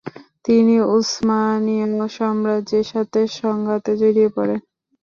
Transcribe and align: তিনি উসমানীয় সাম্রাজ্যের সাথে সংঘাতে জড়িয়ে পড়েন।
তিনি 0.45 0.75
উসমানীয় 0.95 1.85
সাম্রাজ্যের 2.17 2.85
সাথে 2.91 3.19
সংঘাতে 3.39 3.91
জড়িয়ে 4.01 4.29
পড়েন। 4.35 4.59